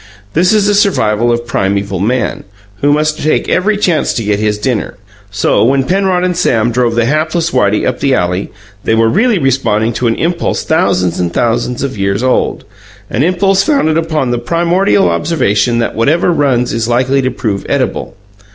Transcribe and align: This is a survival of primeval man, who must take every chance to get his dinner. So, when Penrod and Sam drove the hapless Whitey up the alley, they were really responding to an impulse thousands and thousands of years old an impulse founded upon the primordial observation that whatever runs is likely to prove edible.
This 0.33 0.51
is 0.51 0.67
a 0.67 0.73
survival 0.73 1.31
of 1.31 1.45
primeval 1.45 1.99
man, 1.99 2.43
who 2.77 2.91
must 2.91 3.19
take 3.21 3.47
every 3.47 3.77
chance 3.77 4.13
to 4.15 4.23
get 4.23 4.39
his 4.39 4.57
dinner. 4.57 4.95
So, 5.29 5.63
when 5.63 5.83
Penrod 5.83 6.23
and 6.23 6.35
Sam 6.35 6.71
drove 6.71 6.95
the 6.95 7.05
hapless 7.05 7.51
Whitey 7.51 7.85
up 7.85 7.99
the 7.99 8.15
alley, 8.15 8.49
they 8.83 8.95
were 8.95 9.07
really 9.07 9.37
responding 9.37 9.93
to 9.93 10.07
an 10.07 10.15
impulse 10.15 10.63
thousands 10.63 11.19
and 11.19 11.31
thousands 11.31 11.83
of 11.83 11.99
years 11.99 12.23
old 12.23 12.63
an 13.11 13.21
impulse 13.21 13.61
founded 13.61 13.95
upon 13.95 14.31
the 14.31 14.39
primordial 14.39 15.07
observation 15.07 15.77
that 15.77 15.93
whatever 15.93 16.31
runs 16.31 16.73
is 16.73 16.87
likely 16.87 17.21
to 17.21 17.29
prove 17.29 17.63
edible. 17.69 18.15